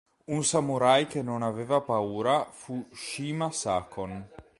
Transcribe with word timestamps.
Un 0.31 0.43
samurai 0.43 1.05
che 1.05 1.21
non 1.21 1.43
aveva 1.43 1.79
paura 1.81 2.47
fu 2.49 2.87
Shima 2.91 3.51
Sakon. 3.51 4.27